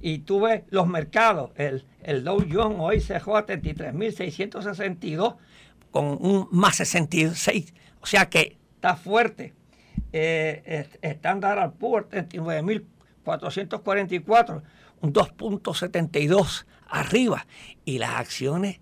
[0.00, 5.36] Y tú ves los mercados, el, el Dow Jones hoy cerró a 33.662
[5.90, 9.54] con un más 66, o sea que está fuerte.
[10.12, 14.62] Eh, Standard Poor's 39.444,
[15.00, 17.44] un 2.72 arriba.
[17.84, 18.78] Y las acciones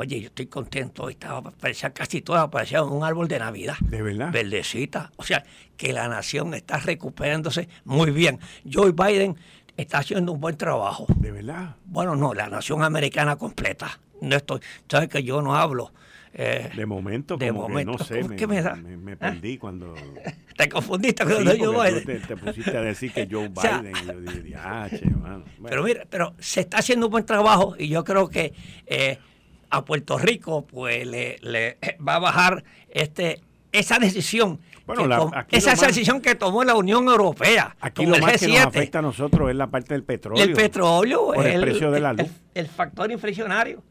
[0.00, 1.02] Oye, yo estoy contento.
[1.02, 3.74] Hoy estaba, parecía casi toda, parecía un árbol de Navidad.
[3.80, 4.30] De verdad.
[4.30, 5.10] Verdecita.
[5.16, 5.42] O sea,
[5.76, 8.38] que la nación está recuperándose muy bien.
[8.72, 9.36] Joe Biden
[9.76, 11.06] está haciendo un buen trabajo.
[11.16, 11.74] De verdad.
[11.84, 13.98] Bueno, no, la nación americana completa.
[14.20, 15.92] No estoy, sabes que yo no hablo.
[16.34, 17.92] Eh, de momento, de momento.
[17.92, 19.16] no sé, me, me, me, ¿Ah?
[19.18, 19.94] perdí cuando...
[20.56, 22.04] Te confundiste con Joe Biden.
[22.04, 23.92] Te, te, pusiste a decir que Joe Biden.
[23.96, 25.02] y yo dije, ah, che,
[25.68, 28.52] Pero mira, pero se está haciendo un buen trabajo y yo creo que
[28.86, 29.18] eh,
[29.70, 33.40] a Puerto Rico, pues le, va a bajar este
[33.72, 34.60] esa decisión.
[34.86, 37.76] Bueno, esa decisión que tomó la Unión Europea.
[37.80, 40.42] Aquí lo más que nos afecta a nosotros es la parte del petróleo.
[40.42, 42.30] El petróleo, el, el, precio de la luz.
[42.54, 43.82] El, factor inflacionario.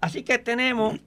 [0.00, 1.00] Así que tenemos,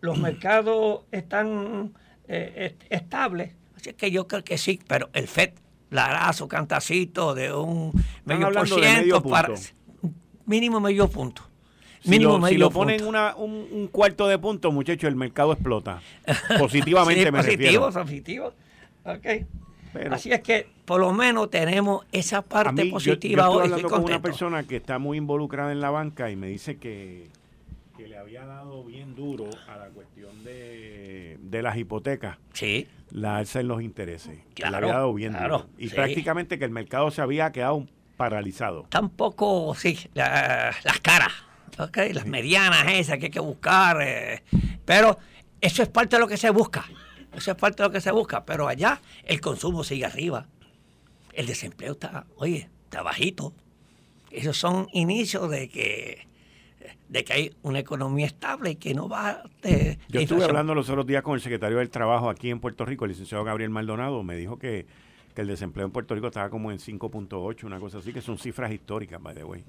[0.00, 1.92] los mercados están
[2.28, 3.52] eh, estables.
[3.76, 5.52] Así que yo creo que sí, pero el FED
[5.90, 7.92] le hará su cantacito de un
[8.24, 9.54] medio por ciento para
[10.46, 11.42] mínimo medio punto.
[12.04, 16.00] Mínimo si lo, ponen una, un, cuarto de punto, muchachos, el mercado explota.
[16.58, 18.52] Positivamente sí, me positivo, positivo.
[19.04, 19.26] Ok.
[20.10, 24.22] Así es que por lo menos tenemos esa parte positiva yo, estoy hablando con una
[24.22, 27.28] persona que está muy involucrada en la banca y me dice que,
[28.30, 32.38] había dado bien duro a la cuestión de, de las hipotecas.
[32.52, 32.86] Sí.
[33.10, 34.38] La alza en los intereses.
[34.54, 35.66] le había dado bien duro.
[35.78, 38.86] Y prácticamente que el mercado se había quedado paralizado.
[38.88, 41.32] Tampoco, sí, las caras
[42.12, 44.00] las medianas esas que hay que buscar.
[44.00, 44.44] Eh,
[44.84, 45.18] pero
[45.60, 46.84] eso es parte de lo que se busca.
[47.34, 48.44] Eso es parte de lo que se busca.
[48.44, 50.46] Pero allá el consumo sigue arriba.
[51.32, 53.54] El desempleo está, oye, está bajito.
[54.30, 56.29] Esos son inicios de que
[57.10, 60.88] de que hay una economía estable y que no va de, Yo estuve hablando los
[60.88, 64.22] otros días con el secretario del Trabajo aquí en Puerto Rico, el licenciado Gabriel Maldonado,
[64.22, 64.86] me dijo que,
[65.34, 68.38] que el desempleo en Puerto Rico estaba como en 5.8, una cosa así, que son
[68.38, 69.64] cifras históricas, by the way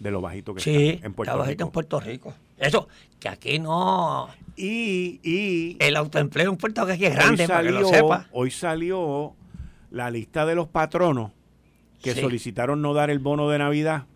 [0.00, 1.62] de lo bajito que está en Puerto Rico.
[1.62, 2.34] en Puerto Rico.
[2.56, 2.88] Eso,
[3.18, 4.28] que aquí no.
[4.56, 8.26] Y, y el autoempleo en Puerto Rico es grande, para que lo sepa.
[8.32, 9.34] Hoy salió
[9.90, 11.32] la lista de los patronos
[12.02, 14.06] que solicitaron no dar el bono de Navidad.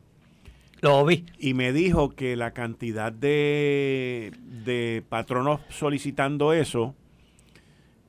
[0.84, 1.24] Lo vi.
[1.38, 4.32] Y me dijo que la cantidad de,
[4.64, 6.94] de patronos solicitando eso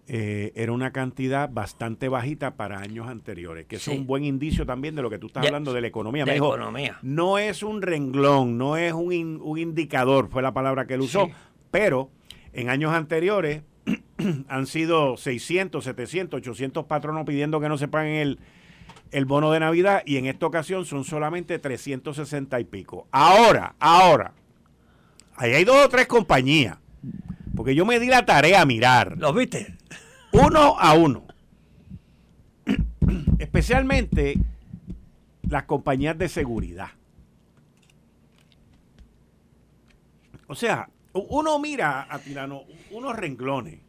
[0.10, 4.94] eh, era una cantidad bastante bajita para años anteriores, que es un buen indicio también
[4.94, 6.26] de lo que tú estás hablando de la economía.
[6.26, 7.00] De economía.
[7.02, 11.30] No es un renglón, no es un, un indicador, fue la palabra que él usó,
[11.72, 12.10] pero
[12.52, 13.64] en años anteriores
[14.50, 18.40] han sido 600, 700, 800 patronos pidiendo que no se paguen el,
[19.12, 23.08] el bono de Navidad y en esta ocasión son solamente 360 y pico.
[23.12, 24.34] Ahora, ahora,
[25.36, 26.78] ahí hay dos o tres compañías,
[27.56, 29.18] porque yo me di la tarea a mirar.
[29.18, 29.78] ¿Los viste?
[30.32, 31.26] uno a uno.
[33.40, 34.36] Especialmente
[35.50, 36.90] las compañías de seguridad.
[40.48, 43.80] O sea, uno mira a Tirano unos renglones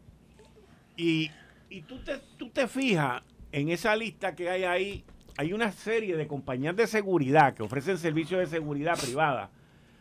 [0.96, 1.31] y,
[1.68, 3.22] y tú, te, tú te fijas
[3.57, 5.05] en esa lista que hay ahí,
[5.38, 9.49] hay una serie de compañías de seguridad que ofrecen servicios de seguridad privada,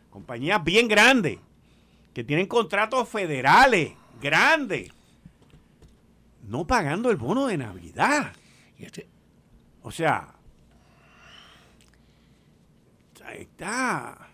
[0.10, 1.40] compañías bien grandes,
[2.14, 4.92] que tienen contratos federales grandes
[6.44, 8.34] no pagando el bono de Navidad.
[8.78, 9.08] Este,
[9.84, 10.36] o sea,
[13.40, 14.28] está.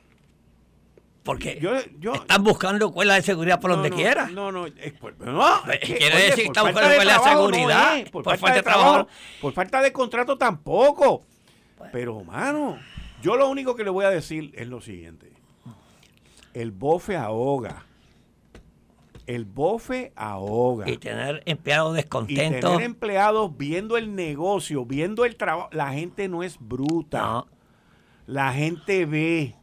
[1.23, 4.27] Porque yo, están buscando escuelas de seguridad por donde quiera.
[4.27, 8.11] No, no, es no, quiere decir que están buscando escuelas de, seguridad.
[8.11, 9.07] por, falta, de trabajo.
[9.39, 11.23] Por falta de contrato tampoco.
[11.91, 12.79] Pero, mano,
[13.21, 15.31] yo lo único que le voy a decir es lo siguiente.
[16.53, 17.85] El bofe ahoga.
[19.27, 20.89] El bofe ahoga.
[20.89, 22.57] Y tener empleados descontentos.
[22.57, 25.69] Y tener empleados viendo el negocio, viendo el trabajo.
[25.71, 27.45] La gente no es bruta.
[28.25, 29.55] La gente ve.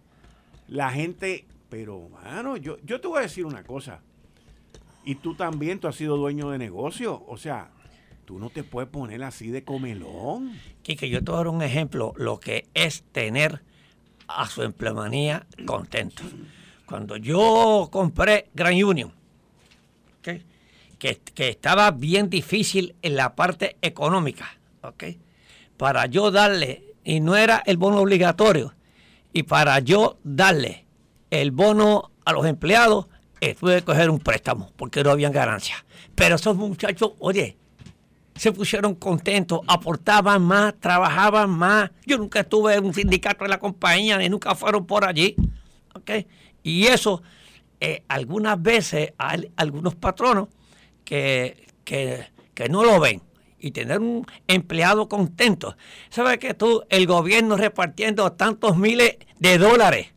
[0.69, 1.47] La gente.
[1.69, 4.01] Pero, mano, yo, yo te voy a decir una cosa.
[5.05, 7.25] Y tú también, tú has sido dueño de negocio.
[7.27, 7.71] O sea,
[8.25, 10.53] tú no te puedes poner así de comelón.
[10.83, 13.63] Quique, yo te voy a dar un ejemplo, lo que es tener
[14.29, 16.23] a su empleomanía contento.
[16.87, 19.13] Cuando yo compré Grand Union,
[20.23, 20.43] que,
[20.99, 25.19] que, estaba bien difícil en la parte económica, ¿okay?
[25.77, 28.75] para yo darle, y no era el bono obligatorio,
[29.33, 30.87] y para yo darle
[31.31, 33.07] el bono a los empleados,
[33.41, 35.85] eh, tuve que coger un préstamo porque no había ganancias.
[36.15, 37.57] Pero esos muchachos, oye,
[38.35, 41.91] se pusieron contentos, aportaban más, trabajaban más.
[42.07, 45.37] Yo nunca estuve en un sindicato de la compañía y nunca fueron por allí.
[45.95, 46.27] ¿okay?
[46.63, 47.23] Y eso,
[47.81, 50.49] eh, algunas veces hay algunos patronos
[51.05, 53.23] que, que, que no lo ven
[53.61, 55.77] y tener un empleado contento.
[56.11, 60.15] ¿Sabes que tú, el gobierno repartiendo tantos miles de dólares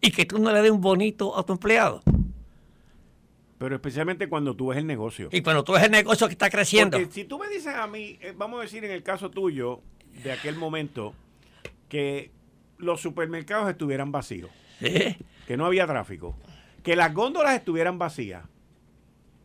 [0.00, 2.02] y que tú no le des un bonito a tu empleado?
[3.58, 5.28] Pero especialmente cuando tú ves el negocio.
[5.32, 6.98] Y cuando tú ves el negocio que está creciendo.
[6.98, 9.80] Porque si tú me dices a mí, eh, vamos a decir en el caso tuyo,
[10.22, 11.14] de aquel momento,
[11.88, 12.30] que
[12.78, 16.36] los supermercados estuvieran vacíos, que no había tráfico,
[16.82, 18.44] que las góndolas estuvieran vacías,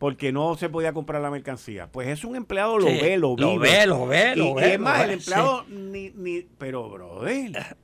[0.01, 1.85] porque no se podía comprar la mercancía.
[1.85, 3.45] Pues es un empleado lo ve, lo vive.
[3.45, 4.69] Lo ve, lo ve, lo ve.
[4.69, 7.77] Y es más, el empleado ni, ni, pero brother,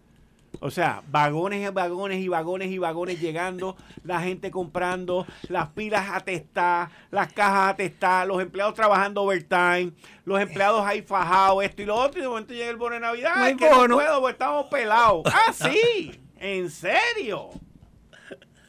[0.59, 6.09] o sea, vagones y vagones y vagones y vagones llegando, la gente comprando, las pilas
[6.11, 9.91] atestadas, las cajas atestadas, los empleados trabajando overtime,
[10.25, 13.01] los empleados ahí fajados, esto y lo otro, y de momento llega el bono de
[13.01, 15.21] Navidad, Ay, que no puedo, porque estamos pelados.
[15.25, 16.19] ¡Ah, sí!
[16.37, 17.51] ¿En serio?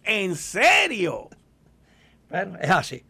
[0.05, 1.31] ¿En serio?
[2.29, 3.08] Bueno, es así.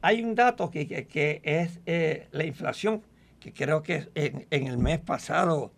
[0.00, 3.02] Hay un dato que, que, es eh, la inflación,
[3.40, 5.72] que creo que en, en el mes pasado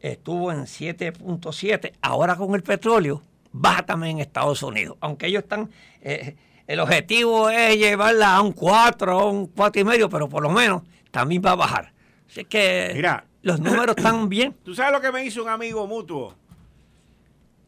[0.00, 3.22] estuvo en 7.7, ahora con el petróleo
[3.56, 6.36] baja también en Estados Unidos, aunque ellos están, eh,
[6.66, 10.50] el objetivo es llevarla a un 4, a un 4 y medio, pero por lo
[10.50, 11.92] menos también va a bajar.
[12.28, 14.54] Así que Mira, los números están bien.
[14.64, 16.34] ¿Tú sabes lo que me hizo un amigo mutuo?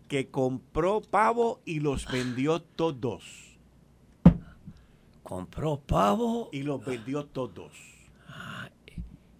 [0.08, 3.45] Que compró pavo y los vendió todos.
[5.26, 6.50] Compró pavo.
[6.52, 7.72] Y los vendió todos.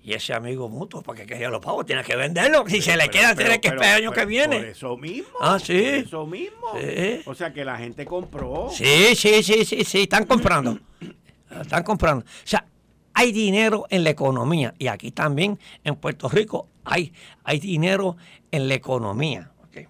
[0.03, 1.87] Y ese amigo mutuo, ¿para qué quería los pavos?
[1.87, 2.65] Tiene que venderlo.
[2.69, 4.57] Si se le queda, tiene que esperar el año que viene.
[4.59, 5.39] Por eso mismo.
[5.41, 5.81] Ah, sí.
[5.81, 6.67] Por eso mismo.
[6.81, 7.23] Sí.
[7.27, 8.69] O sea, que la gente compró.
[8.71, 10.03] Sí, sí, sí, sí, sí.
[10.03, 10.79] Están comprando.
[11.61, 12.25] están comprando.
[12.25, 12.67] O sea,
[13.15, 14.75] hay dinero en la economía.
[14.79, 17.13] Y aquí también, en Puerto Rico, hay,
[17.45, 18.17] hay dinero
[18.51, 19.53] en la economía.
[19.69, 19.87] Okay.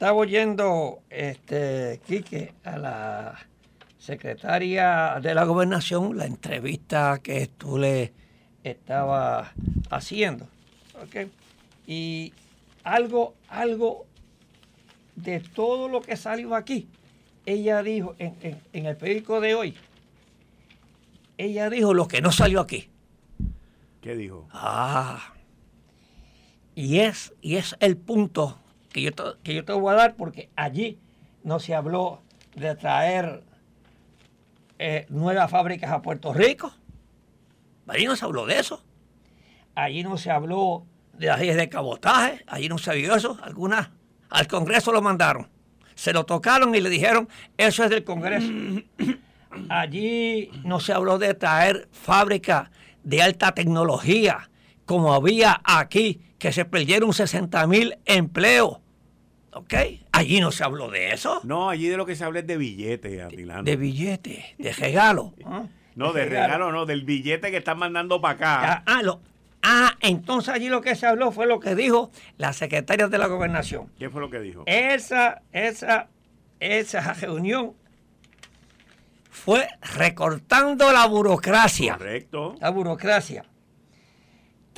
[0.00, 3.38] Estaba oyendo, este, Quique, a la
[3.98, 8.14] secretaria de la gobernación la entrevista que tú le
[8.64, 9.50] estabas
[9.90, 10.48] haciendo.
[11.86, 12.32] Y
[12.82, 14.06] algo, algo
[15.16, 16.88] de todo lo que salió aquí,
[17.44, 19.76] ella dijo en, en, el periódico de hoy,
[21.36, 22.88] ella dijo lo que no salió aquí.
[24.00, 24.48] ¿Qué dijo?
[24.50, 25.34] Ah,
[26.74, 28.56] y es, y es el punto
[28.92, 29.10] que yo,
[29.42, 30.98] que yo te voy a dar porque allí
[31.42, 32.22] no se habló
[32.54, 33.42] de traer
[34.78, 36.72] eh, nuevas fábricas a Puerto Rico.
[37.86, 38.82] Allí no se habló de eso.
[39.74, 42.44] Allí no se habló de las leyes de cabotaje.
[42.46, 43.38] Allí no se vio eso.
[43.42, 43.90] Algunas
[44.28, 45.48] al Congreso lo mandaron.
[45.94, 48.48] Se lo tocaron y le dijeron, eso es del Congreso.
[49.68, 52.70] Allí no se habló de traer fábricas
[53.02, 54.50] de alta tecnología,
[54.86, 58.78] como había aquí, que se perdieron 60 mil empleos
[59.52, 59.74] ¿Ok?
[60.12, 61.40] Allí no se habló de eso.
[61.44, 63.64] No, allí de lo que se habla es de billete, Atilano.
[63.64, 65.34] De, billete, de regalo.
[65.44, 65.64] ¿Ah?
[65.96, 66.70] No, de, regalo.
[66.70, 68.82] no, del billete que están mandando para acá.
[68.86, 69.20] Ah, lo,
[69.62, 73.26] ah, entonces allí lo que se habló fue lo que dijo la secretaria de la
[73.26, 73.90] gobernación.
[73.98, 74.62] ¿Qué fue lo que dijo?
[74.66, 76.08] Esa, esa,
[76.60, 77.72] esa reunión
[79.30, 81.94] fue recortando la burocracia.
[81.94, 82.54] Correcto.
[82.60, 83.44] La burocracia.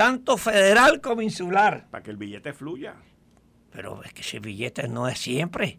[0.02, 1.86] Tanto federal como insular.
[1.88, 2.96] Para que el billete fluya.
[3.70, 5.78] Pero es que ese billete no es siempre.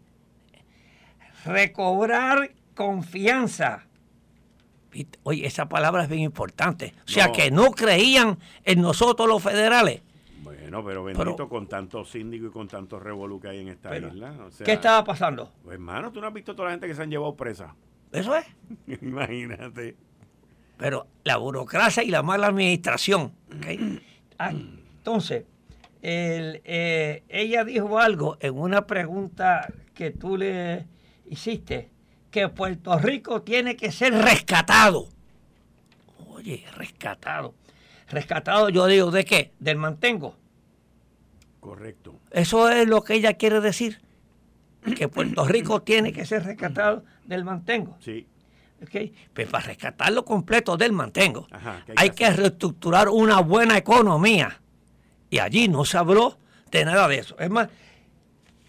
[1.44, 3.84] Recobrar confianza.
[5.24, 6.94] Oye, esa palabra es bien importante.
[7.06, 10.00] O sea, que no creían en nosotros los federales.
[10.42, 14.34] Bueno, pero bendito con tantos síndicos y con tantos revolú que hay en esta isla.
[14.64, 15.52] ¿Qué estaba pasando?
[15.62, 17.74] Pues, hermano, tú no has visto toda la gente que se han llevado presa.
[18.10, 18.46] Eso es.
[19.02, 19.98] Imagínate.
[20.78, 23.34] Pero la burocracia y la mala administración.
[24.38, 25.44] Ah, entonces,
[26.02, 30.86] eh, ella dijo algo en una pregunta que tú le
[31.30, 31.90] hiciste,
[32.30, 35.08] que Puerto Rico tiene que ser rescatado.
[36.28, 37.54] Oye, rescatado.
[38.08, 39.52] Rescatado, yo digo, ¿de qué?
[39.60, 40.36] Del mantengo.
[41.60, 42.14] Correcto.
[42.30, 44.00] Eso es lo que ella quiere decir.
[44.96, 47.96] que Puerto Rico tiene que ser rescatado del mantengo.
[48.00, 48.26] Sí.
[48.82, 49.14] Okay.
[49.32, 51.46] Pero para rescatarlo completo del mantengo,
[51.96, 54.60] hay, que, reestructurar una buena economía.
[55.30, 56.38] Y allí no se habló
[56.70, 57.38] de nada de eso.
[57.38, 57.68] Es más,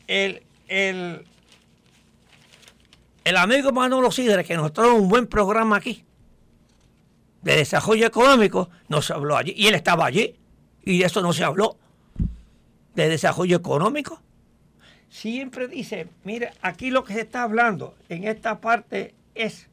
[0.07, 1.25] el, el,
[3.23, 6.05] el amigo Manolo Sidre, que nos trajo un buen programa aquí,
[7.41, 9.53] de desarrollo económico, no se habló allí.
[9.55, 10.35] Y él estaba allí.
[10.83, 11.77] Y de eso no se habló.
[12.95, 14.21] De desarrollo económico.
[15.09, 19.69] Siempre dice, mire, aquí lo que se está hablando en esta parte es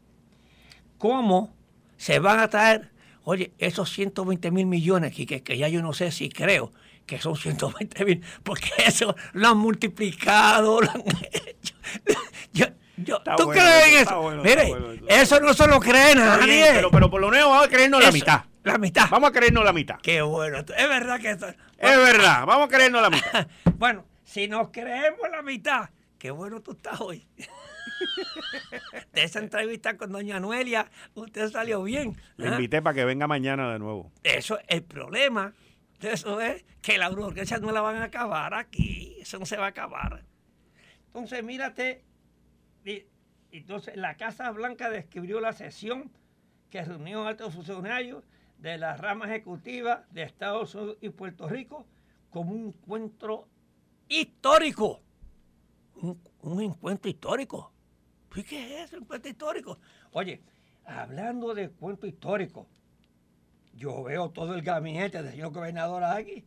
[1.03, 1.53] cómo
[1.97, 2.93] se van a traer,
[3.25, 6.73] oye, esos 120 mil millones, que, que, ya yo no sé si creo
[7.07, 11.75] que son 120 mil, porque eso lo han multiplicado, lo han hecho.
[12.99, 14.31] Yo, ¿Tú crees eso?
[14.45, 14.71] Mire,
[15.09, 16.71] eso no se lo cree nadie.
[16.75, 18.45] pero, pero por lo menos vamos a creernos la mitad.
[18.63, 19.09] La mitad.
[19.11, 19.97] Vamos a creernos la mitad.
[20.01, 20.59] Qué bueno.
[20.59, 21.49] Es verdad que eso.
[21.49, 23.49] Es verdad, vamos a creernos la mitad.
[23.79, 25.89] bueno, si nos creemos la mitad,
[26.19, 27.27] qué bueno tú estás hoy.
[29.13, 32.17] de esa entrevista con doña Anuelia, usted salió bien.
[32.37, 32.53] Le ¿ah?
[32.53, 34.13] invité para que venga mañana de nuevo.
[34.23, 35.53] Eso, el problema
[36.01, 39.17] de eso es que la urgencias no la van a acabar aquí.
[39.21, 40.25] Eso no se va a acabar.
[41.07, 42.05] Entonces, mírate
[43.53, 46.11] entonces, la Casa Blanca describió la sesión
[46.71, 48.25] que reunió a altos funcionarios
[48.59, 51.87] de la rama ejecutiva de Estados Unidos y Puerto Rico
[52.31, 53.47] como un encuentro
[54.09, 55.03] histórico.
[56.41, 57.72] Un, encuentro histórico.
[58.35, 58.41] ¿Qué
[58.83, 59.79] es eso, un encuentro histórico?
[60.13, 60.41] Oye,
[60.85, 62.67] hablando de encuentro histórico,
[63.75, 66.45] yo veo todo el gabinete del señor gobernador aquí,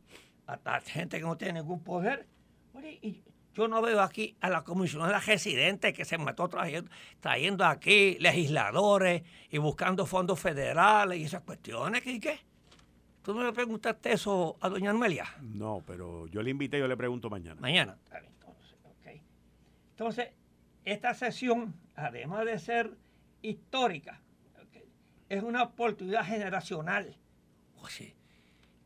[0.48, 2.28] hasta gente que no tiene ningún poder.
[2.74, 3.24] Oye, y
[3.54, 9.24] yo no veo aquí a la comisionada residente que se mató trayendo, trayendo aquí legisladores
[9.50, 12.02] y buscando fondos federales y esas cuestiones.
[12.02, 12.20] ¿Qué?
[12.20, 12.40] qué?
[13.22, 15.26] ¿Tú no le preguntaste eso a doña Amelia?
[15.42, 17.60] No, pero yo le invité, yo le pregunto mañana.
[17.60, 17.98] Mañana.
[18.12, 19.22] Entonces, okay.
[19.92, 20.28] Entonces,
[20.86, 22.92] esta sesión, además de ser
[23.42, 24.22] histórica,
[25.30, 27.18] es una oportunidad generacional.
[27.82, 28.16] Oye,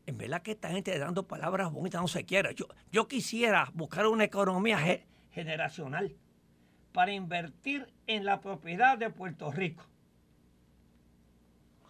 [0.06, 2.54] en verdad que esta gente dando palabras bonitas no se quiere.
[2.54, 4.78] Yo, yo quisiera buscar una economía
[5.30, 6.16] generacional
[6.92, 9.84] para invertir en la propiedad de Puerto Rico.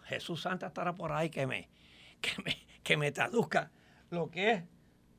[0.03, 1.69] Jesús Santa estará por ahí que me,
[2.19, 3.71] que me, que me traduzca
[4.09, 4.63] lo que es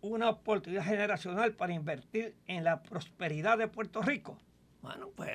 [0.02, 4.38] una oportunidad generacional para invertir en la prosperidad de Puerto Rico.
[4.82, 5.30] Bueno, pues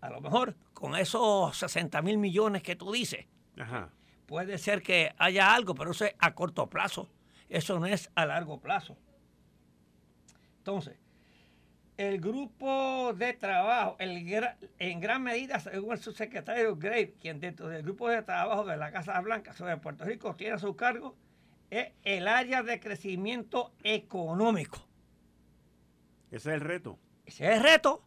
[0.00, 3.26] a lo mejor con esos 60 mil millones que tú dices,
[3.58, 3.90] Ajá
[4.32, 7.06] puede ser que haya algo, pero eso es a corto plazo.
[7.50, 8.96] Eso no es a largo plazo.
[10.56, 10.96] Entonces,
[11.98, 18.08] el grupo de trabajo, en gran medida, según el subsecretario Gray, quien dentro del grupo
[18.08, 21.14] de trabajo de la Casa Blanca sobre Puerto Rico tiene a su cargo,
[21.68, 24.78] es el área de crecimiento económico.
[26.30, 26.98] Ese es el reto.
[27.26, 28.02] Ese es el reto.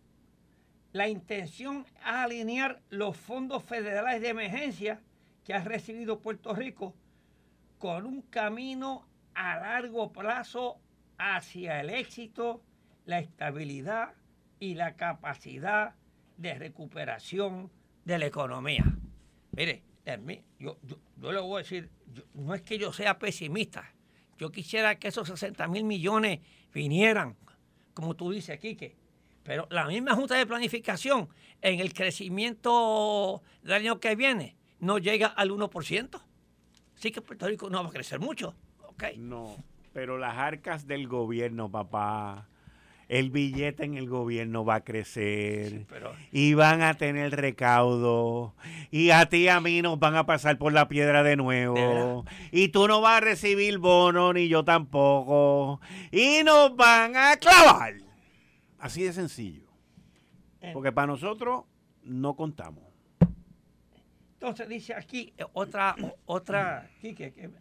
[0.96, 5.02] La intención es alinear los fondos federales de emergencia
[5.44, 6.96] que ha recibido Puerto Rico
[7.80, 10.80] con un camino a largo plazo
[11.18, 12.64] hacia el éxito,
[13.06, 14.14] la estabilidad
[14.62, 15.96] y la capacidad
[16.38, 17.70] de recuperación
[18.06, 18.86] de la economía.
[19.52, 19.84] Mire,
[20.58, 20.78] yo,
[21.18, 21.90] yo, le voy a decir,
[22.36, 23.94] no es que yo sea pesimista,
[24.38, 26.40] yo quisiera que esos 60 mil millones
[26.74, 27.36] vinieran,
[27.94, 28.96] como tú dices, Quique,
[29.46, 31.30] pero la misma Junta de Planificación
[31.62, 36.22] en el crecimiento del año que viene no llega al 1%.
[36.96, 38.56] Sí que Puerto Rico no va a crecer mucho.
[38.90, 39.18] Okay.
[39.18, 39.56] No,
[39.94, 42.48] pero las arcas del gobierno, papá,
[43.08, 45.86] el billete en el gobierno va a crecer
[46.32, 48.56] y van a tener recaudo
[48.90, 52.26] y a ti y a mí nos van a pasar por la piedra de nuevo
[52.52, 55.82] y tú no vas a recibir bono ni yo tampoco
[56.12, 58.05] y nos van a clavar.
[58.80, 59.68] Así de sencillo.
[60.74, 61.66] Porque para nosotros
[62.04, 62.84] no contamos.
[64.34, 65.96] Entonces dice aquí eh, otra,
[66.26, 67.52] otra, que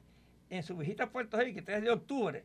[0.50, 2.44] en su visita a Puerto Rico, el 3 de octubre,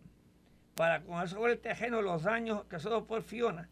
[0.75, 3.69] para conocer sobre el terreno los daños causados por Fiona,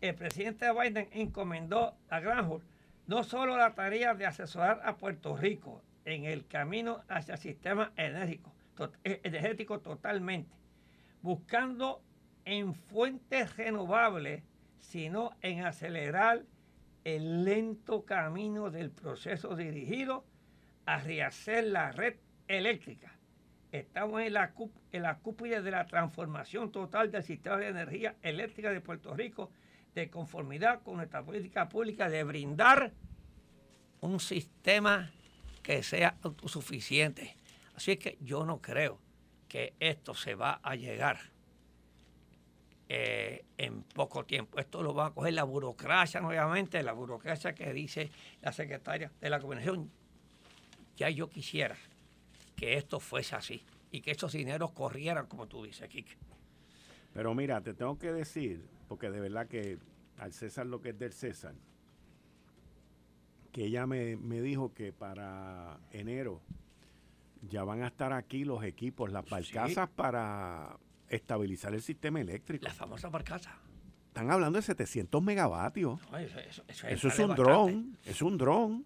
[0.00, 2.62] el presidente Biden encomendó a Granholm
[3.06, 7.92] no solo la tarea de asesorar a Puerto Rico en el camino hacia el sistema
[7.96, 8.52] energético,
[9.04, 10.54] eh, energético totalmente,
[11.20, 12.02] buscando
[12.50, 14.42] en fuentes renovables,
[14.80, 16.42] sino en acelerar
[17.04, 20.24] el lento camino del proceso dirigido
[20.84, 22.16] a rehacer la red
[22.48, 23.16] eléctrica.
[23.70, 24.50] Estamos en la,
[25.20, 29.52] cúpula de la transformación total del sistema de energía eléctrica de Puerto Rico
[29.94, 32.92] de conformidad con nuestra política pública de brindar
[34.00, 35.12] un sistema
[35.62, 37.36] que sea autosuficiente.
[37.76, 38.98] Así que yo no creo
[39.46, 41.20] que esto se va a llegar
[42.92, 44.58] eh, en poco tiempo.
[44.58, 48.10] Esto lo va a coger la burocracia nuevamente, la burocracia que dice
[48.42, 49.88] la secretaria de la gobernación.
[50.96, 51.76] Ya yo quisiera
[52.56, 56.16] que esto fuese así y que esos dineros corrieran como tú dices, Kike.
[57.14, 59.78] Pero mira, te tengo que decir, porque de verdad que
[60.18, 61.54] al César lo que es del César,
[63.52, 66.40] que ella me, me dijo que para enero
[67.48, 70.76] ya van a estar aquí los equipos, las barcazas para
[71.10, 72.64] estabilizar el sistema eléctrico.
[72.64, 73.54] La famosa barcaza.
[74.06, 76.00] Están hablando de 700 megavatios.
[76.88, 78.84] eso, es un dron, es un dron.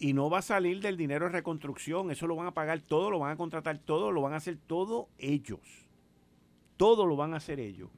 [0.00, 2.10] Y no va a salir del dinero de reconstrucción.
[2.10, 4.56] Eso lo van a pagar todo, lo van a contratar todo, lo van a hacer
[4.56, 5.60] todo ellos.
[6.76, 7.90] Todo lo van a hacer ellos.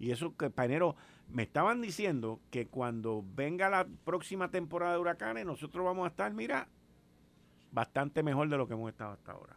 [0.00, 0.96] Y eso que, Painero,
[1.28, 6.32] me estaban diciendo que cuando venga la próxima temporada de huracanes, nosotros vamos a estar,
[6.32, 6.66] mira,
[7.70, 9.56] bastante mejor de lo que hemos estado hasta ahora.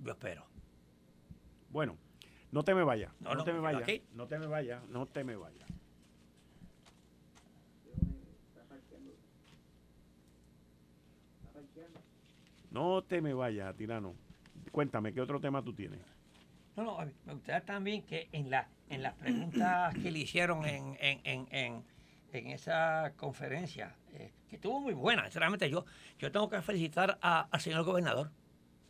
[0.00, 0.55] Yo espero.
[1.76, 1.98] Bueno,
[2.52, 3.12] no te me vayas.
[3.20, 3.86] No, te me vayas.
[4.14, 4.82] No te me vayas.
[4.88, 5.68] No te me vayas.
[12.70, 14.14] No te me vayas, Tirano.
[14.72, 16.00] Cuéntame, ¿qué otro tema tú tienes?
[16.76, 20.96] No, no, me gustaría también que en, la, en las preguntas que le hicieron en,
[20.98, 21.84] en, en,
[22.32, 25.84] en esa conferencia, eh, que estuvo muy buena, sinceramente yo,
[26.18, 28.30] yo tengo que felicitar al señor gobernador,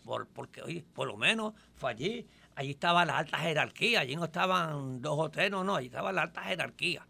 [0.04, 2.26] por, porque oye, por lo menos fue allí,
[2.56, 6.12] allí estaba la alta jerarquía, allí no estaban dos o tres, no, no, allí estaba
[6.12, 7.06] la alta jerarquía.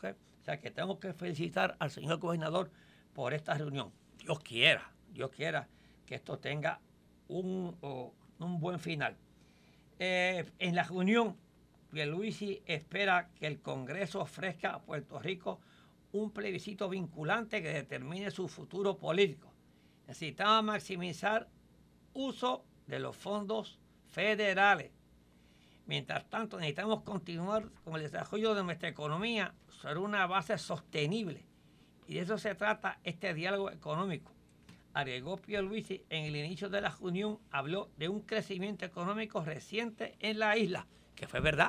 [0.00, 2.70] O sea que tengo que felicitar al señor gobernador
[3.14, 3.90] por esta reunión.
[4.18, 5.68] Dios quiera, Dios quiera
[6.04, 6.80] que esto tenga
[7.28, 9.16] un, un buen final.
[9.98, 11.36] Eh, en la reunión,
[11.90, 15.60] Pierluisi espera que el Congreso ofrezca a Puerto Rico
[16.12, 19.50] un plebiscito vinculante que determine su futuro político.
[20.06, 21.48] Necesitamos maximizar
[22.12, 23.78] uso de los fondos
[24.14, 24.92] federales.
[25.86, 31.44] Mientras tanto, necesitamos continuar con el desarrollo de nuestra economía sobre una base sostenible.
[32.06, 34.32] Y de eso se trata este diálogo económico.
[34.94, 40.38] Agregó Luisi en el inicio de la reunión, habló de un crecimiento económico reciente en
[40.38, 40.86] la isla,
[41.16, 41.68] que fue verdad.